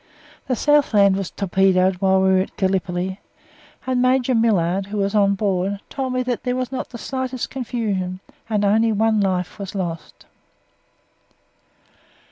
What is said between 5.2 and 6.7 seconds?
board) told me that there